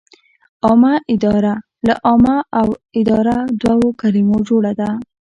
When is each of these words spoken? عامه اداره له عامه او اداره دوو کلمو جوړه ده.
عامه 0.67 0.93
اداره 1.13 1.53
له 1.87 1.93
عامه 2.07 2.37
او 2.59 2.67
اداره 2.99 3.37
دوو 3.63 3.87
کلمو 4.01 4.37
جوړه 4.49 4.71
ده. 4.79 4.89